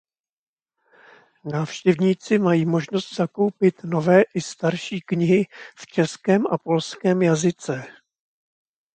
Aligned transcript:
Návštěvníci 1.43 2.39
mají 2.39 2.65
možnost 2.65 3.15
zakoupit 3.15 3.83
nové 3.83 4.21
i 4.23 4.41
starší 4.41 5.01
knihy 5.01 5.47
v 5.77 5.87
českém 5.87 6.47
a 6.47 6.57
polském 6.57 7.21
jazyce. 7.21 7.83